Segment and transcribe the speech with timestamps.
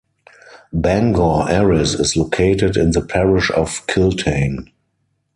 [0.73, 4.71] Bangor Erris is located in the Parish of Kiltane.